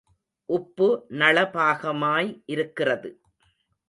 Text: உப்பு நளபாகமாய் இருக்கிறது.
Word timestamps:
உப்பு 0.49 0.87
நளபாகமாய் 1.11 2.31
இருக்கிறது. 2.45 3.11